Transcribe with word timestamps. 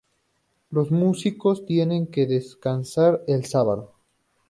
Los 0.71 0.89
músicos 0.89 1.63
tienen 1.67 2.07
que 2.07 2.25
descansar 2.25 3.21
el 3.27 3.45
sábado. 3.45 3.93